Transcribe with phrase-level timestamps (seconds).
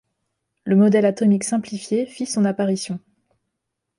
[0.63, 2.99] Le modèle atomique simplifié fit son apparition.